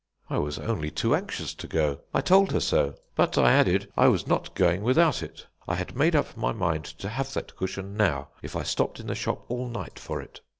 [0.31, 1.99] "I was only too anxious to go.
[2.11, 2.95] I told her so.
[3.13, 5.45] But, I added I was not going without it.
[5.67, 9.05] I had made up my mind to have that cushion now if I stopped in
[9.05, 10.41] the shop all night for it.